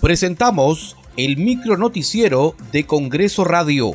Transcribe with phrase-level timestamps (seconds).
[0.00, 3.92] Presentamos el micro noticiero de Congreso Radio.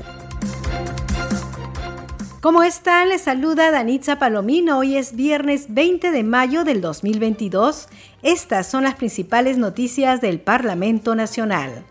[2.41, 3.09] ¿Cómo están?
[3.09, 4.77] Les saluda Danitza Palomino.
[4.77, 7.87] Hoy es viernes 20 de mayo del 2022.
[8.21, 11.83] Estas son las principales noticias del Parlamento Nacional.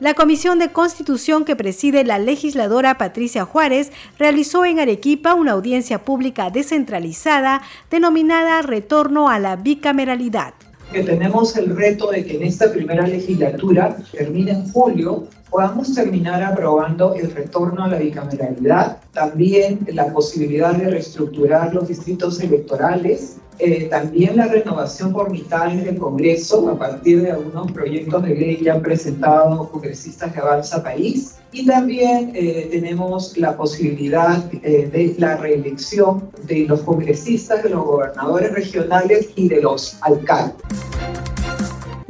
[0.00, 6.04] La Comisión de Constitución que preside la legisladora Patricia Juárez realizó en Arequipa una audiencia
[6.04, 7.60] pública descentralizada
[7.90, 10.54] denominada Retorno a la Bicameralidad.
[10.90, 16.42] Que tenemos el reto de que en esta primera legislatura, termine en julio, podamos terminar
[16.42, 23.88] aprobando el retorno a la bicameralidad, también la posibilidad de reestructurar los distritos electorales, eh,
[23.90, 28.70] también la renovación por mitades del Congreso a partir de algunos proyectos de ley que
[28.70, 31.36] han presentado congresistas de Avanza País.
[31.52, 37.84] Y también eh, tenemos la posibilidad eh, de la reelección de los congresistas, de los
[37.84, 40.54] gobernadores regionales y de los alcaldes.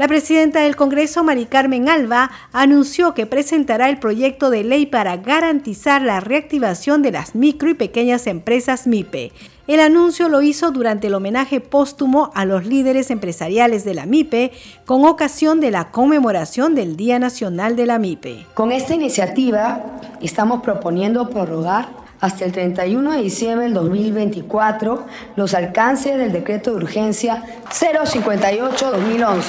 [0.00, 5.18] La presidenta del Congreso, Mari Carmen Alba, anunció que presentará el proyecto de ley para
[5.18, 9.30] garantizar la reactivación de las micro y pequeñas empresas MIPE.
[9.66, 14.52] El anuncio lo hizo durante el homenaje póstumo a los líderes empresariales de la MIPE
[14.86, 18.46] con ocasión de la conmemoración del Día Nacional de la MIPE.
[18.54, 19.84] Con esta iniciativa
[20.22, 26.76] estamos proponiendo prorrogar hasta el 31 de diciembre del 2024 los alcances del decreto de
[26.76, 29.42] urgencia 058-2011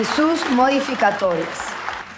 [0.00, 1.48] y sus modificatorias.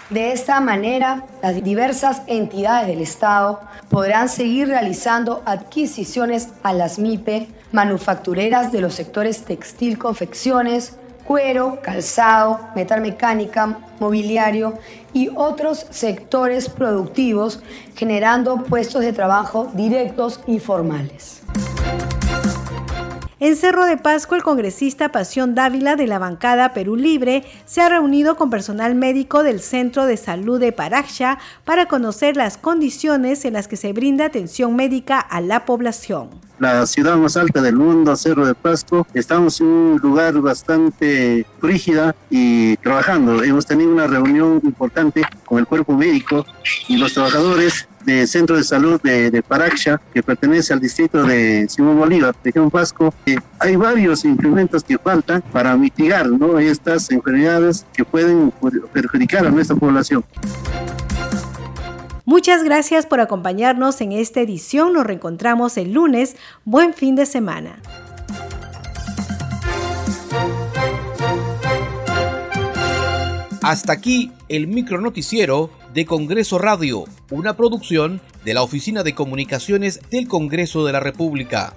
[0.09, 7.47] De esta manera, las diversas entidades del Estado podrán seguir realizando adquisiciones a las MIPE
[7.71, 14.73] manufactureras de los sectores textil, confecciones, cuero, calzado, metal mecánica, mobiliario
[15.13, 17.61] y otros sectores productivos,
[17.95, 21.41] generando puestos de trabajo directos y formales.
[23.43, 27.89] En Cerro de Pasco, el congresista Pasión Dávila de la bancada Perú Libre se ha
[27.89, 33.51] reunido con personal médico del Centro de Salud de Paraxia para conocer las condiciones en
[33.51, 36.29] las que se brinda atención médica a la población.
[36.59, 42.15] La ciudad más alta del mundo, Cerro de Pasco, estamos en un lugar bastante frígida
[42.29, 43.43] y trabajando.
[43.43, 46.45] Hemos tenido una reunión importante con el cuerpo médico
[46.87, 51.67] y los trabajadores de Centro de Salud de, de Paraxia, que pertenece al distrito de
[51.69, 53.13] Simón Bolívar, región Pasco.
[53.59, 56.59] hay varios implementos que faltan para mitigar ¿no?
[56.59, 58.53] estas enfermedades que pueden
[58.93, 60.23] perjudicar a nuestra población.
[62.33, 64.93] Muchas gracias por acompañarnos en esta edición.
[64.93, 66.35] Nos reencontramos el lunes.
[66.65, 67.79] Buen fin de semana.
[73.61, 79.99] Hasta aquí el micro noticiero de Congreso Radio, una producción de la Oficina de Comunicaciones
[80.09, 81.75] del Congreso de la República.